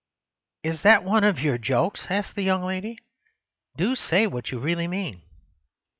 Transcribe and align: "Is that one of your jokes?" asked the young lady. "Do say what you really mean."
"Is 0.63 0.81
that 0.81 1.03
one 1.03 1.23
of 1.23 1.37
your 1.41 1.59
jokes?" 1.59 2.07
asked 2.09 2.33
the 2.33 2.41
young 2.41 2.63
lady. 2.63 2.97
"Do 3.77 3.93
say 3.93 4.25
what 4.25 4.49
you 4.49 4.57
really 4.57 4.87
mean." 4.87 5.21